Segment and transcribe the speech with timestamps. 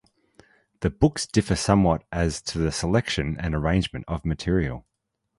[0.79, 4.83] The books differ somewhat as to the selection and arrangement of material.